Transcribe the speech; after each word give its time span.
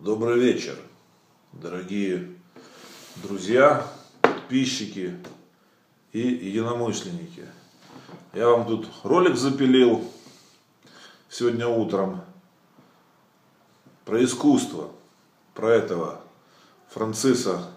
Добрый 0.00 0.38
вечер, 0.38 0.78
дорогие 1.52 2.36
друзья, 3.16 3.84
подписчики 4.20 5.18
и 6.12 6.20
единомышленники. 6.20 7.44
Я 8.32 8.46
вам 8.46 8.64
тут 8.64 8.88
ролик 9.02 9.34
запилил 9.34 10.08
сегодня 11.28 11.66
утром 11.66 12.20
про 14.04 14.22
искусство, 14.22 14.92
про 15.52 15.70
этого 15.72 16.20
Франциса 16.90 17.68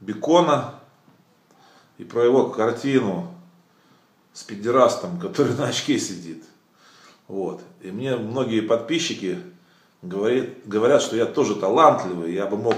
Бекона 0.00 0.74
и 1.98 2.04
про 2.04 2.24
его 2.24 2.50
картину 2.50 3.32
с 4.32 4.42
педерастом, 4.42 5.20
который 5.20 5.54
на 5.54 5.68
очке 5.68 6.00
сидит. 6.00 6.42
Вот. 7.28 7.62
И 7.80 7.92
мне 7.92 8.16
многие 8.16 8.60
подписчики 8.60 9.38
говорит, 10.02 10.66
говорят, 10.66 11.02
что 11.02 11.16
я 11.16 11.26
тоже 11.26 11.54
талантливый, 11.54 12.32
я 12.32 12.46
бы 12.46 12.56
мог 12.56 12.76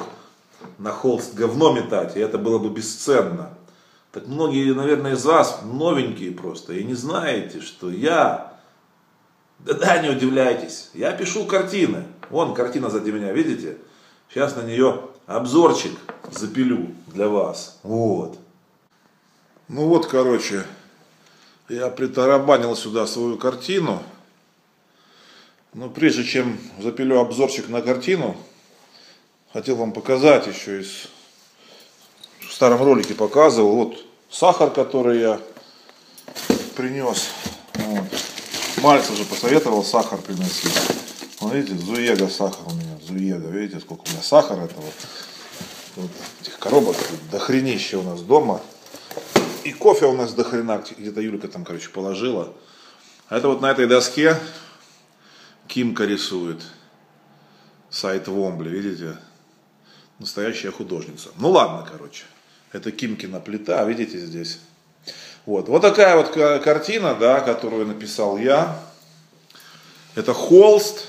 на 0.79 0.91
холст 0.91 1.35
говно 1.35 1.73
метать, 1.73 2.17
и 2.17 2.21
это 2.21 2.39
было 2.39 2.59
бы 2.59 2.71
бесценно. 2.71 3.51
Так 4.11 4.27
многие, 4.27 4.75
наверное, 4.75 5.13
из 5.13 5.25
вас 5.25 5.61
новенькие 5.65 6.33
просто, 6.33 6.75
и 6.75 6.85
не 6.85 6.95
знаете, 6.95 7.61
что 7.61 7.91
я, 7.91 8.53
да-да, 9.61 9.99
не 9.99 10.11
удивляйтесь, 10.11 10.91
я 10.95 11.13
пишу 11.13 11.47
картины. 11.47 12.05
Вон 12.31 12.55
картина 12.55 12.91
сзади 12.91 13.11
меня, 13.11 13.33
видите? 13.33 13.79
Сейчас 14.29 14.57
на 14.57 14.63
нее 14.63 15.03
обзорчик 15.27 15.93
запилю 16.31 16.89
для 17.07 17.29
вас. 17.29 17.79
Вот. 17.83 18.39
Ну 19.69 19.89
вот, 19.89 20.07
короче, 20.07 20.65
я 21.69 21.89
притарабанил 21.89 22.77
сюда 22.77 23.07
свою 23.07 23.39
картину. 23.39 24.03
Но 25.75 25.89
прежде 25.89 26.23
чем 26.25 26.59
запилю 26.79 27.19
обзорчик 27.19 27.69
на 27.69 27.81
картину, 27.81 28.37
хотел 29.55 29.77
вам 29.77 29.93
показать 29.93 30.47
еще 30.47 30.83
из 30.83 31.09
в 32.41 32.53
старом 32.53 32.83
ролике 32.83 33.15
показывал. 33.15 33.77
Вот 33.77 34.05
сахар, 34.31 34.71
который 34.71 35.21
я 35.21 35.41
принес. 36.77 37.31
Вот. 37.75 38.05
Мальцев 38.83 39.17
же 39.17 39.25
посоветовал 39.25 39.83
сахар 39.83 40.19
приносить. 40.21 40.79
Вот 41.41 41.55
видите, 41.55 41.79
Зуега 41.79 42.29
сахар 42.29 42.67
у 42.67 42.75
меня. 42.75 42.99
Зуега, 43.01 43.49
видите, 43.49 43.81
сколько 43.81 44.03
у 44.07 44.13
меня 44.13 44.23
сахара 44.23 44.65
этого. 44.65 44.85
Вот 45.97 46.11
этих 46.43 46.59
коробок 46.59 46.97
дохренища 47.31 47.99
у 47.99 48.03
нас 48.03 48.21
дома. 48.21 48.61
И 49.65 49.73
кофе 49.73 50.05
у 50.05 50.13
нас 50.13 50.35
дохрена, 50.35 50.85
где-то 50.99 51.23
Юлька 51.23 51.49
там, 51.49 51.65
короче, 51.65 51.89
положила. 51.89 52.53
А 53.31 53.39
это 53.39 53.49
вот 53.49 53.63
на 53.63 53.71
этой 53.71 53.87
доске 53.87 54.37
Кимка 55.67 56.05
рисует. 56.05 56.63
Сайт 57.91 58.29
Вомбли, 58.29 58.69
видите? 58.69 59.17
Настоящая 60.19 60.71
художница. 60.71 61.31
Ну 61.39 61.51
ладно, 61.51 61.87
короче. 61.91 62.25
Это 62.73 62.91
Кимкина 62.91 63.41
плита, 63.41 63.85
видите 63.85 64.19
здесь? 64.19 64.59
Вот. 65.45 65.69
вот 65.69 65.83
такая 65.83 66.17
вот 66.17 66.31
картина, 66.63 67.15
да, 67.15 67.41
которую 67.41 67.87
написал 67.87 68.39
я. 68.39 68.81
Это 70.15 70.33
холст, 70.33 71.07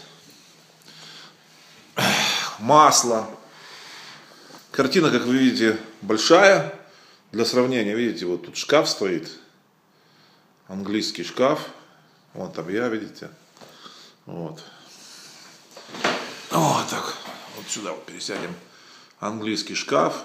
масло. 2.59 3.29
Картина, 4.71 5.11
как 5.11 5.23
вы 5.25 5.37
видите, 5.37 5.77
большая. 6.01 6.73
Для 7.31 7.45
сравнения, 7.45 7.95
видите, 7.95 8.25
вот 8.25 8.45
тут 8.45 8.57
шкаф 8.57 8.89
стоит. 8.89 9.29
Английский 10.67 11.23
шкаф. 11.23 11.67
Вот 12.33 12.53
там 12.53 12.69
я, 12.69 12.87
видите. 12.87 13.29
Вот. 14.25 14.63
Вот 16.51 16.87
так. 16.89 17.15
Вот 17.55 17.65
сюда 17.67 17.91
вот 17.91 18.05
пересядем. 18.05 18.53
Английский 19.19 19.75
шкаф, 19.75 20.23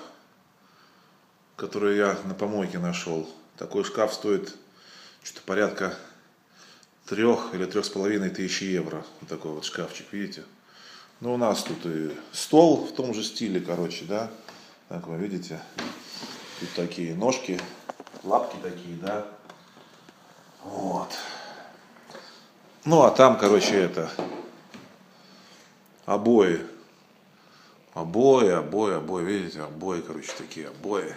который 1.57 1.97
я 1.97 2.19
на 2.25 2.35
помойке 2.35 2.79
нашел. 2.79 3.29
Такой 3.57 3.85
шкаф 3.85 4.15
стоит 4.15 4.55
что-то 5.23 5.43
порядка 5.45 5.97
трех 7.07 7.55
или 7.55 7.65
трех 7.65 7.85
с 7.85 7.89
половиной 7.89 8.31
тысяч 8.31 8.63
евро. 8.63 9.05
Вот 9.21 9.29
такой 9.29 9.53
вот 9.53 9.65
шкафчик, 9.65 10.13
видите? 10.13 10.45
Ну, 11.21 11.35
у 11.35 11.37
нас 11.37 11.65
тут 11.65 11.85
и 11.87 12.17
стол 12.33 12.87
в 12.87 12.93
том 12.95 13.15
же 13.15 13.25
стиле, 13.25 13.61
короче, 13.61 14.05
да. 14.05 14.31
Так 14.89 15.07
вы 15.07 15.17
видите. 15.17 15.61
Тут 16.61 16.71
такие 16.75 17.15
ножки, 17.15 17.61
лапки 18.23 18.57
такие, 18.63 18.97
да. 18.97 19.27
Вот. 20.63 21.13
Ну, 22.89 23.03
а 23.03 23.11
там, 23.11 23.37
короче, 23.37 23.75
это, 23.75 24.11
обои. 26.07 26.67
Обои, 27.93 28.49
обои, 28.49 28.95
обои, 28.95 29.25
видите, 29.25 29.61
обои, 29.61 30.01
короче, 30.01 30.33
такие 30.39 30.69
обои. 30.69 31.15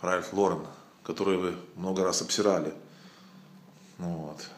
Ральф 0.00 0.32
Лорен, 0.32 0.66
которые 1.04 1.38
вы 1.38 1.56
много 1.76 2.02
раз 2.02 2.20
обсирали. 2.20 2.74
Ну 3.98 4.08
вот. 4.08 4.48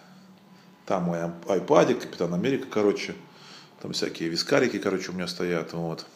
Там 0.87 1.03
мой 1.03 1.19
айпадик, 1.47 2.01
Капитан 2.01 2.33
Америка, 2.33 2.67
короче. 2.71 3.15
Там 3.83 3.93
всякие 3.93 4.31
вискарики, 4.31 4.79
короче, 4.79 5.11
у 5.11 5.13
меня 5.13 5.29
стоят. 5.29 5.75
Вот. 5.75 6.07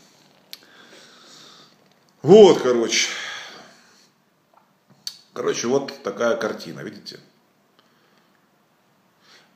Вот, 2.22 2.62
короче. 2.62 3.10
Короче, 5.34 5.66
вот 5.66 6.02
такая 6.02 6.34
картина, 6.36 6.80
видите? 6.80 7.20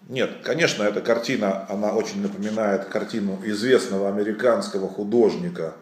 Нет, 0.08 0.42
конечно, 0.44 0.82
эта 0.82 1.00
картина, 1.00 1.66
она 1.68 1.92
очень 1.92 2.22
напоминает 2.22 2.86
картину 2.86 3.40
известного 3.44 4.08
американского 4.08 4.88
художника 4.88 5.74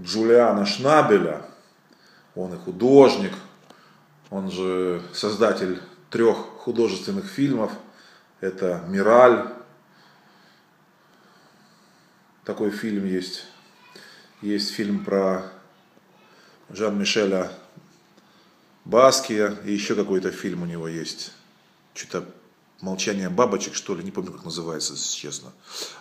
Джулиана 0.00 0.66
Шнабеля. 0.66 1.42
Он 2.34 2.54
и 2.54 2.56
художник, 2.56 3.32
он 4.30 4.50
же 4.50 5.02
создатель 5.12 5.80
трех 6.10 6.36
художественных 6.36 7.26
фильмов. 7.26 7.72
Это 8.40 8.82
«Мираль», 8.88 9.48
такой 12.48 12.70
фильм 12.70 13.04
есть. 13.04 13.44
Есть 14.40 14.70
фильм 14.70 15.04
про 15.04 15.42
Жан-Мишеля 16.70 17.52
Баския, 18.86 19.54
и 19.66 19.72
еще 19.72 19.94
какой-то 19.94 20.30
фильм 20.30 20.62
у 20.62 20.64
него 20.64 20.88
есть. 20.88 21.32
Что-то 21.92 22.26
молчание 22.80 23.28
бабочек, 23.28 23.74
что 23.74 23.94
ли, 23.94 24.04
не 24.04 24.10
помню, 24.10 24.32
как 24.32 24.44
называется, 24.44 24.92
если 24.94 25.16
честно. 25.16 25.52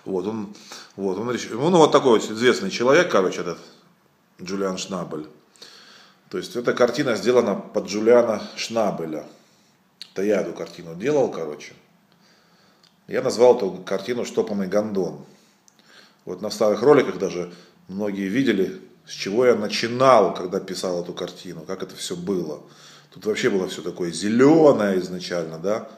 Вот, 0.05 0.27
он, 0.27 0.53
вот, 0.95 1.17
он, 1.17 1.29
он 1.29 1.71
ну, 1.71 1.77
вот 1.77 1.91
такой 1.91 2.19
вот 2.19 2.29
известный 2.29 2.69
человек, 2.69 3.11
короче, 3.11 3.41
этот 3.41 3.59
Джулиан 4.41 4.77
Шнабель. 4.77 5.27
То 6.29 6.37
есть 6.37 6.55
эта 6.55 6.73
картина 6.73 7.15
сделана 7.15 7.55
под 7.55 7.87
Джулиана 7.87 8.41
Шнабеля. 8.55 9.25
Это 10.13 10.23
я 10.23 10.41
эту 10.41 10.53
картину 10.53 10.95
делал, 10.95 11.31
короче. 11.31 11.73
Я 13.07 13.21
назвал 13.21 13.55
эту 13.55 13.71
картину 13.85 14.25
«Штопанный 14.25 14.67
гондон». 14.67 15.25
Вот 16.25 16.41
на 16.41 16.49
старых 16.49 16.81
роликах 16.81 17.17
даже 17.17 17.53
многие 17.87 18.27
видели, 18.27 18.81
с 19.05 19.11
чего 19.11 19.45
я 19.45 19.55
начинал, 19.55 20.33
когда 20.33 20.59
писал 20.59 21.01
эту 21.01 21.13
картину, 21.13 21.61
как 21.61 21.83
это 21.83 21.95
все 21.95 22.17
было. 22.17 22.61
Тут 23.11 23.25
вообще 23.25 23.49
было 23.49 23.69
все 23.69 23.81
такое 23.81 24.11
зеленое 24.11 24.99
изначально, 24.99 25.57
да. 25.57 25.89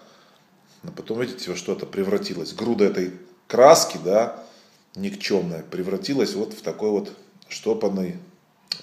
Но 0.83 0.91
потом, 0.91 1.19
видите, 1.19 1.51
во 1.51 1.57
что 1.57 1.73
это 1.73 1.85
превратилось. 1.85 2.53
Груда 2.53 2.85
этой 2.85 3.13
краски, 3.47 3.99
да, 4.03 4.43
никчемная, 4.95 5.63
превратилась 5.63 6.33
вот 6.33 6.53
в 6.53 6.61
такой 6.61 6.89
вот 6.89 7.13
штопанный 7.47 8.17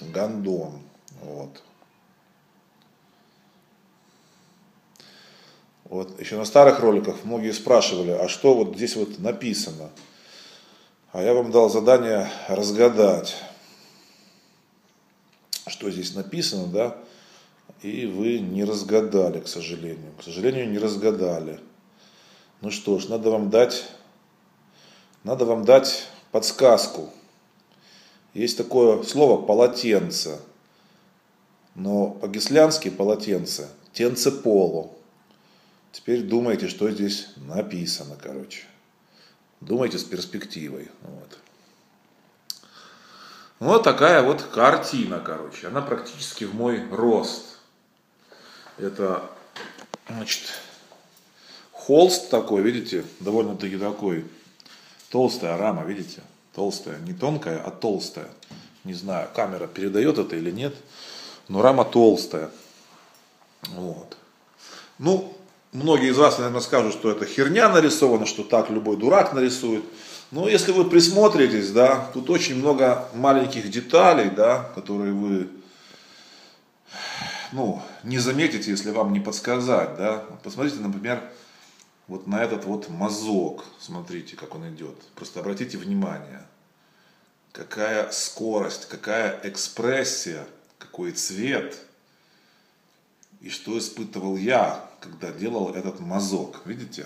гандон. 0.00 0.80
Вот. 1.22 1.62
Вот 5.84 6.20
еще 6.20 6.36
на 6.36 6.44
старых 6.44 6.80
роликах 6.80 7.24
многие 7.24 7.52
спрашивали, 7.52 8.10
а 8.10 8.28
что 8.28 8.54
вот 8.54 8.76
здесь 8.76 8.96
вот 8.96 9.18
написано. 9.18 9.90
А 11.12 11.22
я 11.22 11.32
вам 11.32 11.52
дал 11.52 11.70
задание 11.70 12.28
разгадать, 12.48 13.36
что 15.68 15.90
здесь 15.90 16.14
написано, 16.14 16.66
да, 16.66 16.98
и 17.82 18.06
вы 18.06 18.40
не 18.40 18.64
разгадали, 18.64 19.40
к 19.40 19.48
сожалению. 19.48 20.12
К 20.18 20.24
сожалению, 20.24 20.68
не 20.68 20.78
разгадали. 20.78 21.60
Ну 22.60 22.70
что 22.70 22.98
ж, 22.98 23.08
надо 23.08 23.30
вам 23.30 23.50
дать, 23.50 23.84
надо 25.24 25.44
вам 25.44 25.64
дать 25.64 26.06
подсказку. 26.30 27.10
Есть 28.34 28.56
такое 28.56 29.02
слово 29.02 29.40
полотенце, 29.40 30.40
но 31.74 32.10
по-гислянски 32.10 32.90
полотенце, 32.90 33.68
тенце 33.92 34.30
поло. 34.30 34.90
Теперь 35.92 36.22
думайте, 36.22 36.68
что 36.68 36.90
здесь 36.90 37.28
написано, 37.36 38.16
короче. 38.22 38.64
Думайте 39.60 39.98
с 39.98 40.04
перспективой. 40.04 40.90
Вот. 41.02 41.38
Вот 43.58 43.82
такая 43.82 44.22
вот 44.22 44.42
картина, 44.42 45.18
короче. 45.18 45.68
Она 45.68 45.80
практически 45.80 46.44
в 46.44 46.54
мой 46.54 46.86
рост. 46.90 47.58
Это, 48.76 49.30
значит, 50.08 50.42
холст 51.86 52.30
такой, 52.30 52.62
видите, 52.62 53.04
довольно-таки 53.20 53.76
такой 53.76 54.24
Толстая 55.10 55.56
рама, 55.56 55.84
видите? 55.84 56.20
Толстая, 56.54 56.98
не 57.00 57.12
тонкая, 57.12 57.58
а 57.64 57.70
толстая. 57.70 58.28
Не 58.84 58.94
знаю, 58.94 59.28
камера 59.34 59.66
передает 59.66 60.18
это 60.18 60.36
или 60.36 60.50
нет, 60.50 60.74
но 61.48 61.62
рама 61.62 61.84
толстая. 61.84 62.50
Вот. 63.68 64.16
Ну, 64.98 65.32
многие 65.72 66.10
из 66.10 66.18
вас, 66.18 66.38
наверное, 66.38 66.60
скажут, 66.60 66.92
что 66.92 67.10
это 67.10 67.24
херня 67.24 67.68
нарисована, 67.68 68.26
что 68.26 68.42
так 68.42 68.70
любой 68.70 68.96
дурак 68.96 69.32
нарисует. 69.32 69.84
Но 70.30 70.48
если 70.48 70.72
вы 70.72 70.88
присмотритесь, 70.88 71.70
да, 71.70 72.10
тут 72.12 72.30
очень 72.30 72.56
много 72.56 73.08
маленьких 73.14 73.70
деталей, 73.70 74.30
да, 74.30 74.70
которые 74.74 75.12
вы 75.12 75.48
ну, 77.52 77.80
не 78.02 78.18
заметите, 78.18 78.70
если 78.70 78.90
вам 78.90 79.12
не 79.12 79.20
подсказать, 79.20 79.96
да. 79.96 80.24
Посмотрите, 80.42 80.78
например, 80.80 81.22
вот 82.08 82.26
на 82.26 82.42
этот 82.42 82.64
вот 82.64 82.88
мазок, 82.88 83.64
смотрите, 83.80 84.36
как 84.36 84.54
он 84.54 84.68
идет. 84.70 84.96
Просто 85.14 85.40
обратите 85.40 85.78
внимание, 85.78 86.46
какая 87.52 88.10
скорость, 88.10 88.88
какая 88.88 89.40
экспрессия, 89.42 90.46
какой 90.78 91.12
цвет. 91.12 91.78
И 93.40 93.50
что 93.50 93.78
испытывал 93.78 94.36
я, 94.36 94.88
когда 95.00 95.30
делал 95.30 95.74
этот 95.74 96.00
мазок, 96.00 96.62
видите? 96.64 97.04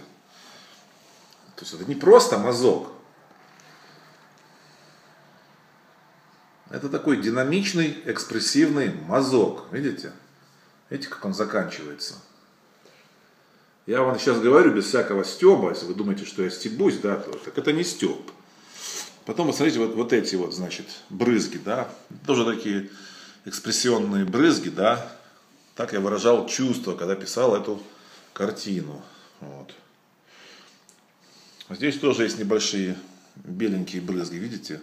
То 1.56 1.64
есть 1.64 1.74
это 1.74 1.84
не 1.84 1.94
просто 1.94 2.38
мазок, 2.38 2.90
Это 6.70 6.88
такой 6.88 7.20
динамичный, 7.20 8.00
экспрессивный 8.04 8.94
мазок. 8.94 9.66
Видите? 9.72 10.12
Видите, 10.88 11.08
как 11.10 11.24
он 11.24 11.34
заканчивается? 11.34 12.14
Я 13.86 14.02
вам 14.02 14.18
сейчас 14.18 14.38
говорю 14.40 14.72
без 14.72 14.86
всякого 14.86 15.24
стеба, 15.24 15.70
если 15.70 15.86
вы 15.86 15.94
думаете, 15.94 16.24
что 16.24 16.42
я 16.42 16.50
стебусь, 16.50 16.98
да, 16.98 17.16
то, 17.16 17.32
так 17.32 17.56
это 17.56 17.72
не 17.72 17.82
стеб. 17.82 18.30
Потом 19.24 19.48
посмотрите 19.48 19.78
вот, 19.78 19.94
вот 19.94 20.12
эти 20.12 20.34
вот, 20.36 20.54
значит, 20.54 20.86
брызги, 21.08 21.58
да, 21.58 21.88
тоже 22.26 22.44
такие 22.44 22.90
экспрессионные 23.44 24.24
брызги, 24.24 24.68
да. 24.68 25.16
Так 25.76 25.92
я 25.92 26.00
выражал 26.00 26.46
чувство, 26.46 26.94
когда 26.94 27.16
писал 27.16 27.56
эту 27.56 27.82
картину. 28.32 29.02
Вот. 29.40 29.74
Здесь 31.70 31.98
тоже 31.98 32.24
есть 32.24 32.38
небольшие 32.38 32.96
беленькие 33.36 34.02
брызги, 34.02 34.36
видите? 34.36 34.80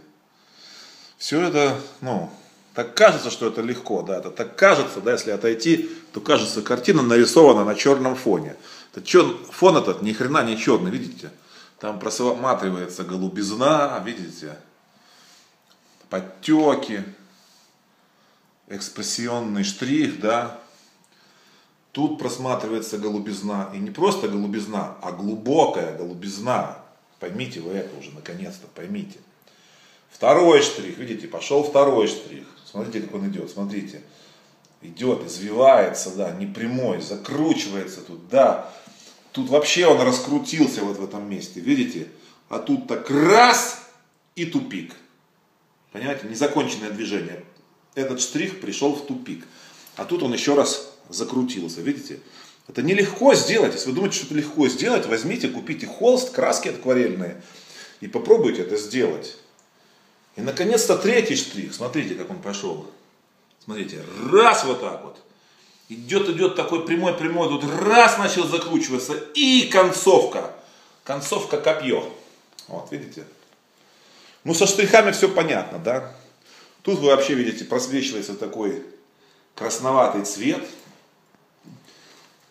Все 1.17 1.41
это, 1.41 1.79
ну, 2.01 2.31
так 2.77 2.93
кажется, 2.93 3.31
что 3.31 3.47
это 3.47 3.61
легко, 3.61 4.03
да, 4.03 4.19
это 4.19 4.29
так 4.29 4.55
кажется, 4.55 5.01
да, 5.01 5.13
если 5.13 5.31
отойти, 5.31 5.89
то 6.13 6.21
кажется, 6.21 6.61
картина 6.61 7.01
нарисована 7.01 7.65
на 7.65 7.73
черном 7.73 8.15
фоне. 8.15 8.55
Это 8.91 9.03
чер... 9.03 9.25
Фон 9.49 9.77
этот 9.77 10.03
ни 10.03 10.13
хрена 10.13 10.43
не 10.43 10.59
черный, 10.59 10.91
видите? 10.91 11.31
Там 11.79 11.97
просматривается 11.97 13.03
голубизна, 13.03 13.99
видите? 14.05 14.59
Подтеки, 16.11 17.03
экспрессионный 18.67 19.63
штрих, 19.63 20.19
да. 20.19 20.59
Тут 21.93 22.19
просматривается 22.19 22.99
голубизна. 22.99 23.71
И 23.73 23.79
не 23.79 23.89
просто 23.89 24.27
голубизна, 24.27 24.97
а 25.01 25.13
глубокая 25.13 25.97
голубизна. 25.97 26.77
Поймите 27.19 27.59
вы 27.59 27.71
это 27.71 27.97
уже, 27.97 28.11
наконец-то, 28.11 28.67
поймите. 28.67 29.17
Второй 30.09 30.61
штрих, 30.61 30.97
видите, 30.97 31.27
пошел 31.27 31.63
второй 31.63 32.07
штрих. 32.07 32.45
Смотрите, 32.65 33.01
как 33.01 33.15
он 33.15 33.29
идет, 33.29 33.49
смотрите. 33.49 34.01
Идет, 34.81 35.25
извивается, 35.25 36.11
да, 36.11 36.31
не 36.31 36.45
прямой, 36.45 37.01
закручивается 37.01 38.01
тут, 38.01 38.27
да. 38.29 38.71
Тут 39.31 39.49
вообще 39.49 39.87
он 39.87 40.01
раскрутился 40.01 40.81
вот 40.81 40.97
в 40.97 41.03
этом 41.03 41.29
месте, 41.29 41.59
видите? 41.59 42.07
А 42.49 42.59
тут 42.59 42.87
так 42.87 43.09
раз 43.09 43.81
и 44.35 44.45
тупик. 44.45 44.93
Понимаете, 45.91 46.27
незаконченное 46.27 46.91
движение. 46.91 47.43
Этот 47.95 48.21
штрих 48.21 48.59
пришел 48.61 48.93
в 48.93 49.05
тупик. 49.05 49.45
А 49.95 50.05
тут 50.05 50.23
он 50.23 50.33
еще 50.33 50.53
раз 50.55 50.93
закрутился, 51.09 51.81
видите? 51.81 52.19
Это 52.67 52.81
нелегко 52.81 53.33
сделать. 53.33 53.73
Если 53.73 53.89
вы 53.89 53.95
думаете, 53.95 54.17
что 54.17 54.25
это 54.27 54.35
легко 54.35 54.67
сделать, 54.67 55.05
возьмите, 55.07 55.47
купите 55.47 55.87
холст, 55.87 56.31
краски 56.31 56.69
акварельные 56.69 57.41
и 58.01 58.07
попробуйте 58.07 58.61
это 58.61 58.77
сделать. 58.77 59.37
И 60.37 60.41
наконец-то 60.41 60.95
третий 60.97 61.35
штрих. 61.35 61.73
Смотрите, 61.73 62.15
как 62.15 62.29
он 62.29 62.39
пошел. 62.39 62.89
Смотрите, 63.63 64.03
раз 64.31 64.63
вот 64.63 64.79
так 64.79 65.03
вот. 65.03 65.17
Идет, 65.89 66.29
идет 66.29 66.55
такой 66.55 66.85
прямой, 66.85 67.13
прямой, 67.13 67.49
тут 67.49 67.63
раз 67.81 68.17
начал 68.17 68.45
закручиваться. 68.45 69.15
И 69.33 69.67
концовка. 69.71 70.53
Концовка 71.03 71.59
копье. 71.59 72.07
Вот, 72.67 72.91
видите? 72.91 73.25
Ну, 74.43 74.53
со 74.53 74.67
штрихами 74.67 75.11
все 75.11 75.27
понятно, 75.27 75.79
да? 75.79 76.13
Тут 76.83 76.99
вы 76.99 77.07
вообще 77.07 77.33
видите, 77.33 77.65
просвечивается 77.65 78.35
такой 78.35 78.83
красноватый 79.55 80.23
цвет. 80.23 80.63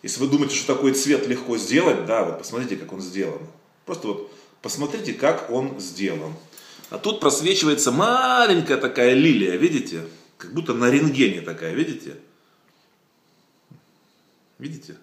Если 0.03 0.19
вы 0.19 0.27
думаете, 0.27 0.55
что 0.55 0.75
такой 0.75 0.93
цвет 0.93 1.25
легко 1.27 1.57
сделать, 1.57 2.05
да, 2.05 2.25
вот 2.25 2.39
посмотрите, 2.39 2.75
как 2.75 2.91
он 2.91 3.01
сделан. 3.01 3.39
Просто 3.85 4.07
вот 4.07 4.31
посмотрите, 4.61 5.13
как 5.13 5.49
он 5.49 5.79
сделан. 5.79 6.33
А 6.89 6.97
тут 6.97 7.19
просвечивается 7.19 7.91
маленькая 7.91 8.77
такая 8.77 9.13
лилия, 9.13 9.55
видите? 9.57 10.05
Как 10.37 10.53
будто 10.53 10.73
на 10.73 10.89
рентгене 10.89 11.41
такая, 11.41 11.73
видите? 11.73 12.15
Видите? 14.59 14.95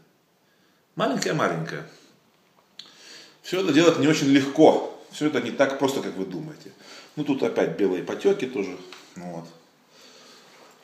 Маленькая-маленькая. 0.96 1.88
Все 3.42 3.60
это 3.60 3.72
делать 3.72 3.98
не 3.98 4.08
очень 4.08 4.28
легко. 4.28 4.90
Все 5.10 5.26
это 5.26 5.40
не 5.40 5.50
так 5.50 5.78
просто, 5.78 6.00
как 6.00 6.14
вы 6.14 6.24
думаете. 6.24 6.72
Ну 7.16 7.24
тут 7.24 7.42
опять 7.42 7.76
белые 7.76 8.02
потеки 8.02 8.46
тоже. 8.46 8.76
Ну, 9.16 9.32
вот. 9.36 9.44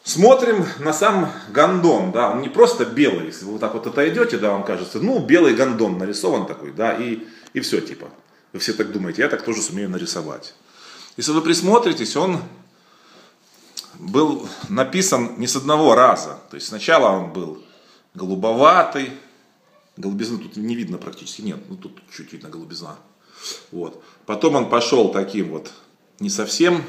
Смотрим 0.05 0.67
на 0.79 0.93
сам 0.93 1.33
гондон, 1.51 2.13
да, 2.13 2.31
он 2.31 2.41
не 2.41 2.49
просто 2.49 2.85
белый, 2.85 3.27
если 3.27 3.45
вы 3.45 3.53
вот 3.53 3.61
так 3.61 3.75
вот 3.75 3.87
отойдете, 3.87 4.39
да, 4.39 4.51
вам 4.51 4.65
кажется, 4.65 4.99
ну, 4.99 5.19
белый 5.19 5.55
гондон 5.55 5.99
нарисован 5.99 6.47
такой, 6.47 6.73
да, 6.73 6.97
и, 6.97 7.27
и 7.53 7.61
все, 7.61 7.81
типа. 7.81 8.09
Вы 8.53 8.59
все 8.61 8.73
так 8.73 8.93
думаете, 8.93 9.23
я 9.23 9.29
так 9.29 9.43
тоже 9.43 9.63
сумею 9.63 9.91
нарисовать. 9.91 10.55
Если 11.21 11.33
вы 11.33 11.43
присмотритесь, 11.43 12.17
он 12.17 12.41
был 13.99 14.49
написан 14.71 15.35
не 15.37 15.47
с 15.47 15.55
одного 15.55 15.95
раза. 15.95 16.39
То 16.51 16.55
есть 16.55 16.69
сначала 16.69 17.11
он 17.11 17.31
был 17.31 17.63
голубоватый, 18.15 19.11
голубизны 19.99 20.39
тут 20.39 20.57
не 20.57 20.75
видно 20.75 20.97
практически, 20.97 21.43
нет, 21.43 21.59
ну 21.69 21.77
тут 21.77 22.01
чуть 22.11 22.33
видно 22.33 22.49
голубизна. 22.49 22.97
Вот. 23.71 24.03
Потом 24.25 24.55
он 24.55 24.71
пошел 24.71 25.13
таким 25.13 25.51
вот, 25.51 25.71
не 26.21 26.31
совсем 26.31 26.83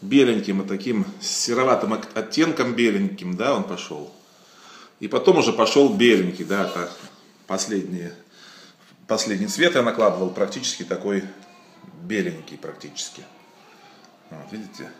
беленьким, 0.00 0.62
а 0.62 0.64
таким 0.64 1.06
сероватым 1.20 1.92
оттенком 1.92 2.74
беленьким, 2.74 3.36
да, 3.36 3.54
он 3.54 3.62
пошел. 3.62 4.12
И 4.98 5.06
потом 5.06 5.38
уже 5.38 5.52
пошел 5.52 5.94
беленький, 5.94 6.44
да, 6.44 6.64
это 6.64 6.90
последний, 7.46 8.10
последний 9.06 9.46
цвет 9.46 9.76
я 9.76 9.82
накладывал 9.82 10.30
практически 10.30 10.82
такой 10.82 11.22
беленький 12.02 12.58
практически. 12.58 13.22
Вот, 14.30 14.52
видите? 14.52 14.90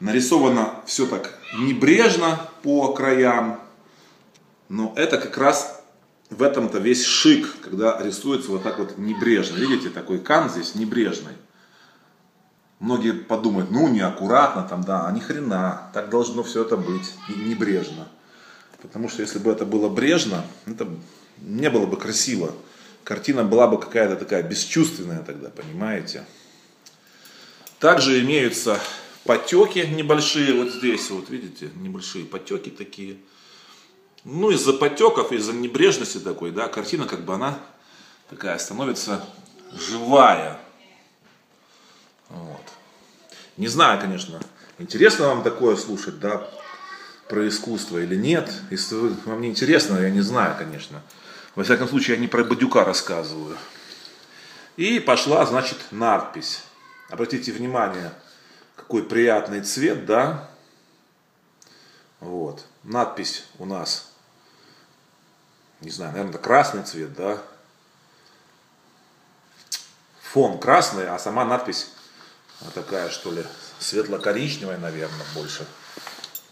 Нарисовано 0.00 0.74
все 0.86 1.06
так 1.06 1.38
небрежно 1.58 2.40
по 2.62 2.92
краям, 2.92 3.60
но 4.68 4.92
это 4.96 5.18
как 5.18 5.36
раз 5.38 5.82
в 6.30 6.42
этом-то 6.42 6.78
весь 6.78 7.04
шик, 7.04 7.60
когда 7.62 8.00
рисуется 8.02 8.50
вот 8.50 8.62
так 8.62 8.78
вот 8.78 8.98
небрежно. 8.98 9.56
Видите, 9.56 9.90
такой 9.90 10.18
кан 10.18 10.50
здесь 10.50 10.74
небрежный. 10.74 11.34
Многие 12.80 13.12
подумают, 13.12 13.70
ну 13.70 13.88
неаккуратно 13.88 14.62
там, 14.62 14.84
да, 14.84 15.06
а 15.06 15.12
ни 15.12 15.20
хрена, 15.20 15.90
так 15.92 16.10
должно 16.10 16.44
все 16.44 16.62
это 16.64 16.76
быть, 16.76 17.14
небрежно. 17.28 18.06
Потому 18.80 19.08
что 19.08 19.22
если 19.22 19.40
бы 19.40 19.50
это 19.50 19.64
было 19.64 19.88
брежно, 19.88 20.44
это 20.66 20.86
не 21.38 21.70
было 21.70 21.86
бы 21.86 21.96
красиво. 21.96 22.52
Картина 23.02 23.42
была 23.42 23.66
бы 23.66 23.80
какая-то 23.80 24.16
такая 24.16 24.42
бесчувственная 24.42 25.20
тогда, 25.20 25.48
понимаете? 25.48 26.24
Также 27.78 28.20
имеются 28.20 28.80
потеки 29.24 29.86
небольшие, 29.86 30.52
вот 30.54 30.72
здесь, 30.72 31.10
вот 31.10 31.30
видите, 31.30 31.70
небольшие 31.76 32.24
потеки 32.24 32.70
такие. 32.70 33.18
Ну, 34.24 34.50
из-за 34.50 34.72
потеков, 34.72 35.32
из-за 35.32 35.52
небрежности 35.52 36.18
такой, 36.18 36.50
да, 36.50 36.68
картина 36.68 37.06
как 37.06 37.24
бы 37.24 37.34
она 37.34 37.58
такая 38.28 38.58
становится 38.58 39.24
живая. 39.72 40.58
Вот. 42.28 42.62
Не 43.56 43.68
знаю, 43.68 44.00
конечно, 44.00 44.40
интересно 44.78 45.28
вам 45.28 45.42
такое 45.42 45.76
слушать, 45.76 46.18
да, 46.18 46.50
про 47.28 47.46
искусство 47.46 47.98
или 47.98 48.16
нет. 48.16 48.50
Если 48.70 48.96
вам 48.96 49.40
не 49.40 49.48
интересно, 49.48 49.98
я 49.98 50.10
не 50.10 50.20
знаю, 50.20 50.56
конечно. 50.58 51.02
Во 51.54 51.62
всяком 51.62 51.88
случае, 51.88 52.16
я 52.16 52.20
не 52.20 52.28
про 52.28 52.44
Бадюка 52.44 52.84
рассказываю. 52.84 53.56
И 54.76 55.00
пошла, 55.00 55.44
значит, 55.46 55.78
надпись. 55.90 56.62
Обратите 57.08 57.52
внимание, 57.52 58.12
какой 58.76 59.02
приятный 59.02 59.62
цвет, 59.62 60.06
да? 60.06 60.48
Вот. 62.20 62.64
Надпись 62.82 63.44
у 63.58 63.64
нас, 63.64 64.10
не 65.80 65.90
знаю, 65.90 66.12
наверное, 66.12 66.34
это 66.34 66.42
красный 66.42 66.82
цвет, 66.82 67.14
да? 67.14 67.42
фон 70.32 70.58
красный, 70.58 71.08
а 71.08 71.18
сама 71.18 71.44
надпись 71.44 71.88
такая, 72.74 73.08
что 73.08 73.32
ли, 73.32 73.44
светло-коричневая, 73.78 74.76
наверное, 74.76 75.26
больше. 75.34 75.66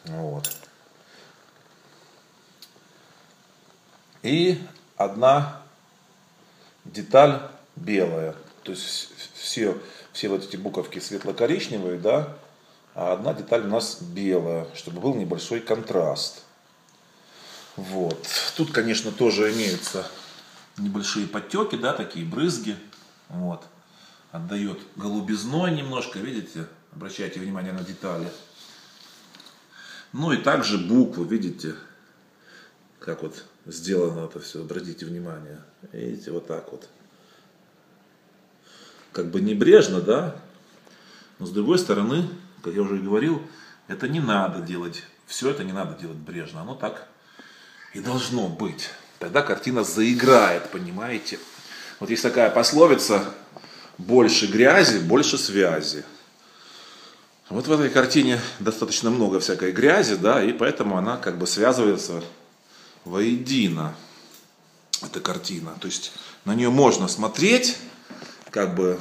Вот. 0.04 0.50
И 4.22 4.66
одна 4.96 5.62
деталь 6.84 7.42
белая. 7.76 8.34
То 8.62 8.72
есть 8.72 9.10
все, 9.34 9.78
все 10.16 10.28
вот 10.28 10.44
эти 10.44 10.56
буковки 10.56 10.98
светло-коричневые, 10.98 11.98
да, 11.98 12.38
а 12.94 13.12
одна 13.12 13.34
деталь 13.34 13.66
у 13.66 13.68
нас 13.68 14.00
белая, 14.00 14.66
чтобы 14.74 15.02
был 15.02 15.14
небольшой 15.14 15.60
контраст. 15.60 16.42
Вот. 17.76 18.26
Тут, 18.56 18.72
конечно, 18.72 19.12
тоже 19.12 19.52
имеются 19.52 20.10
небольшие 20.78 21.26
подтеки, 21.26 21.76
да, 21.76 21.92
такие 21.92 22.24
брызги. 22.24 22.78
Вот. 23.28 23.64
Отдает 24.32 24.78
голубизной 24.96 25.72
немножко, 25.72 26.18
видите? 26.18 26.66
Обращайте 26.92 27.38
внимание 27.38 27.74
на 27.74 27.84
детали. 27.84 28.32
Ну 30.14 30.32
и 30.32 30.38
также 30.38 30.78
буквы, 30.78 31.26
видите, 31.26 31.74
как 33.00 33.22
вот 33.22 33.44
сделано 33.66 34.24
это 34.24 34.40
все, 34.40 34.62
обратите 34.62 35.04
внимание. 35.04 35.60
Видите, 35.92 36.30
вот 36.30 36.46
так 36.46 36.72
вот. 36.72 36.88
Как 39.16 39.30
бы 39.30 39.40
небрежно, 39.40 40.02
да? 40.02 40.36
Но 41.38 41.46
с 41.46 41.50
другой 41.50 41.78
стороны, 41.78 42.28
как 42.60 42.74
я 42.74 42.82
уже 42.82 42.98
говорил, 42.98 43.40
это 43.88 44.08
не 44.08 44.20
надо 44.20 44.60
делать, 44.60 45.04
все 45.26 45.48
это 45.48 45.64
не 45.64 45.72
надо 45.72 45.98
делать 45.98 46.18
брежно. 46.18 46.60
Оно 46.60 46.74
так 46.74 47.08
и 47.94 48.00
должно 48.00 48.46
быть. 48.46 48.90
Тогда 49.18 49.40
картина 49.40 49.84
заиграет, 49.84 50.70
понимаете? 50.70 51.38
Вот 51.98 52.10
есть 52.10 52.22
такая 52.22 52.50
пословица, 52.50 53.24
больше 53.96 54.48
грязи, 54.48 54.98
больше 54.98 55.38
связи. 55.38 56.04
Вот 57.48 57.66
в 57.68 57.72
этой 57.72 57.88
картине 57.88 58.38
достаточно 58.60 59.08
много 59.08 59.40
всякой 59.40 59.72
грязи, 59.72 60.16
да, 60.16 60.44
и 60.44 60.52
поэтому 60.52 60.98
она 60.98 61.16
как 61.16 61.38
бы 61.38 61.46
связывается 61.46 62.22
воедино, 63.06 63.94
эта 65.02 65.20
картина. 65.20 65.72
То 65.80 65.86
есть 65.86 66.12
на 66.44 66.54
нее 66.54 66.68
можно 66.68 67.08
смотреть, 67.08 67.78
как 68.56 68.74
бы, 68.74 68.98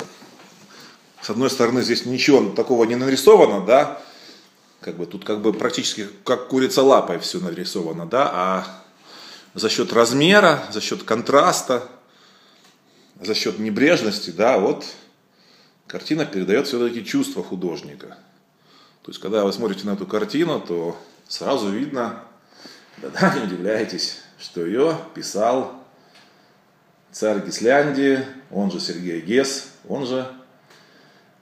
с 1.21 1.29
одной 1.29 1.49
стороны, 1.49 1.81
здесь 1.81 2.05
ничего 2.05 2.49
такого 2.49 2.83
не 2.83 2.95
нарисовано, 2.95 3.65
да, 3.65 4.01
как 4.81 4.97
бы 4.97 5.05
тут 5.05 5.23
как 5.23 5.39
бы 5.39 5.53
практически 5.53 6.09
как 6.25 6.49
курица 6.49 6.83
лапой 6.83 7.19
все 7.19 7.39
нарисовано, 7.39 8.05
да, 8.05 8.29
а 8.33 8.67
за 9.53 9.69
счет 9.69 9.93
размера, 9.93 10.61
за 10.73 10.81
счет 10.81 11.03
контраста, 11.03 11.87
за 13.21 13.33
счет 13.33 13.57
небрежности, 13.57 14.31
да, 14.31 14.59
вот 14.59 14.83
картина 15.87 16.25
передает 16.25 16.67
все-таки 16.67 17.05
чувство 17.05 17.41
художника. 17.41 18.17
То 19.03 19.11
есть, 19.11 19.21
когда 19.21 19.45
вы 19.45 19.53
смотрите 19.53 19.87
на 19.87 19.91
эту 19.91 20.05
картину, 20.05 20.59
то 20.59 20.97
сразу 21.29 21.69
видно, 21.69 22.25
да-да, 22.97 23.33
не 23.35 23.45
удивляйтесь, 23.45 24.17
что 24.37 24.65
ее 24.65 24.97
писал 25.13 25.84
царь 27.15 27.45
Гисляндии, 27.45 28.25
он 28.51 28.69
же 28.71 28.81
Сергей 28.81 29.21
Гес, 29.21 29.69
он 29.87 30.05
же 30.05 30.29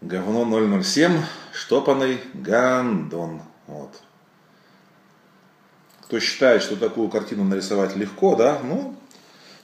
говно 0.02 0.46
007, 0.84 1.20
штопанный 1.52 2.20
Гандон. 2.36 3.42
Вот. 3.66 3.90
Кто 6.02 6.20
считает, 6.20 6.62
что 6.62 6.76
такую 6.76 7.10
картину 7.10 7.44
нарисовать 7.44 7.96
легко, 7.96 8.36
да, 8.36 8.60
ну, 8.64 8.96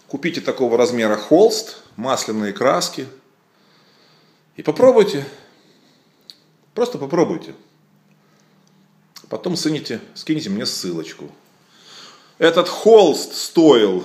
купите 0.07 0.41
такого 0.41 0.79
размера 0.79 1.15
холст, 1.15 1.83
масляные 1.95 2.53
краски 2.53 3.05
и 4.55 4.63
попробуйте. 4.63 5.23
Просто 6.73 6.97
попробуйте. 6.97 7.53
Потом 9.29 9.55
скинете, 9.55 10.01
скинете 10.15 10.49
мне 10.49 10.65
ссылочку. 10.65 11.29
Этот 12.39 12.67
холст 12.67 13.35
стоил 13.35 14.03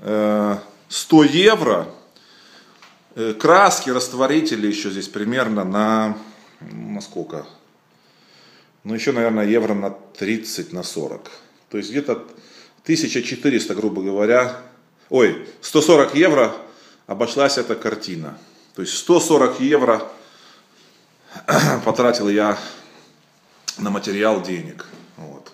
э, 0.00 0.56
100 0.92 1.24
евро. 1.24 1.88
Э, 3.14 3.32
краски, 3.32 3.88
растворители 3.88 4.66
еще 4.66 4.90
здесь 4.90 5.08
примерно 5.08 5.64
на, 5.64 6.18
на 6.60 7.00
сколько? 7.00 7.46
Ну, 8.84 8.94
еще, 8.94 9.12
наверное, 9.12 9.46
евро 9.46 9.72
на 9.72 9.90
30, 9.90 10.74
на 10.74 10.82
40. 10.82 11.30
То 11.70 11.78
есть 11.78 11.90
где-то 11.90 12.12
1400, 12.82 13.74
грубо 13.74 14.02
говоря, 14.02 14.60
ой, 15.08 15.48
140 15.62 16.14
евро 16.14 16.54
обошлась 17.06 17.56
эта 17.56 17.74
картина. 17.74 18.36
То 18.74 18.82
есть 18.82 18.94
140 18.98 19.60
евро 19.60 20.10
потратил 21.86 22.28
я 22.28 22.58
на 23.78 23.88
материал 23.88 24.42
денег. 24.42 24.84
Вот. 25.16 25.52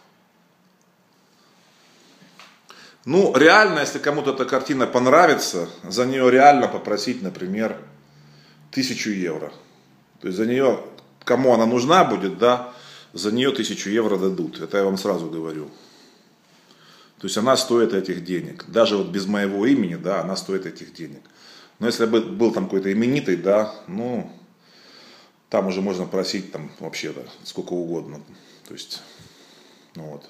Ну, 3.08 3.34
реально, 3.34 3.80
если 3.80 3.98
кому-то 3.98 4.34
эта 4.34 4.44
картина 4.44 4.86
понравится, 4.86 5.70
за 5.82 6.04
нее 6.04 6.30
реально 6.30 6.68
попросить, 6.68 7.22
например, 7.22 7.80
тысячу 8.70 9.08
евро. 9.08 9.50
То 10.20 10.26
есть 10.26 10.36
за 10.36 10.44
нее, 10.44 10.84
кому 11.24 11.54
она 11.54 11.64
нужна 11.64 12.04
будет, 12.04 12.36
да, 12.36 12.74
за 13.14 13.32
нее 13.32 13.50
тысячу 13.52 13.88
евро 13.88 14.18
дадут. 14.18 14.60
Это 14.60 14.76
я 14.76 14.84
вам 14.84 14.98
сразу 14.98 15.30
говорю. 15.30 15.70
То 17.18 17.28
есть 17.28 17.38
она 17.38 17.56
стоит 17.56 17.94
этих 17.94 18.26
денег. 18.26 18.66
Даже 18.68 18.98
вот 18.98 19.06
без 19.06 19.24
моего 19.24 19.64
имени, 19.64 19.94
да, 19.94 20.20
она 20.20 20.36
стоит 20.36 20.66
этих 20.66 20.92
денег. 20.92 21.22
Но 21.78 21.86
если 21.86 22.04
бы 22.04 22.20
был 22.20 22.52
там 22.52 22.64
какой-то 22.66 22.92
именитый, 22.92 23.36
да, 23.36 23.74
ну, 23.86 24.30
там 25.48 25.68
уже 25.68 25.80
можно 25.80 26.04
просить 26.04 26.52
там 26.52 26.70
вообще 26.78 27.14
да, 27.14 27.22
сколько 27.44 27.72
угодно. 27.72 28.20
То 28.66 28.74
есть, 28.74 29.00
ну 29.94 30.10
вот. 30.10 30.28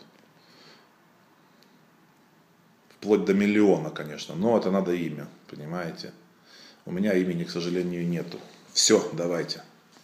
Вплоть 3.01 3.25
до 3.25 3.33
миллиона, 3.35 3.91
конечно. 3.91 4.35
Но 4.35 4.59
это 4.59 4.71
надо 4.71 4.93
имя, 4.93 5.29
понимаете. 5.49 6.13
У 6.85 6.91
меня 6.91 7.13
имени, 7.15 7.45
к 7.45 7.51
сожалению, 7.51 8.07
нету. 8.09 8.39
Все, 8.73 9.09
давайте. 9.13 9.63